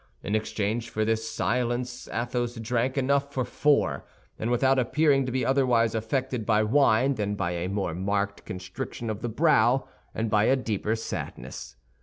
[0.23, 4.03] In exchange for his silence Athos drank enough for four,
[4.39, 9.11] and without appearing to be otherwise affected by wine than by a more marked constriction
[9.11, 11.75] of the brow and by a deeper sadness.